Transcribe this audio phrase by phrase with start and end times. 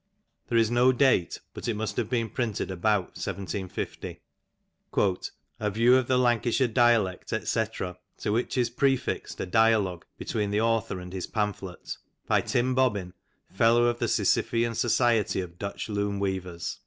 [0.49, 4.19] There is no date, but it must have been printed about 1750.
[4.93, 7.65] ^' A View of the '^ Lancashire Dialect, &c.,
[8.17, 11.97] to which is prefixed a Dialogue between" the author and his pamphlet.
[12.25, 13.13] By Tim Bobbin,
[13.53, 16.79] Fellow of the" Sisyphian Society of Dutch Loom weavers.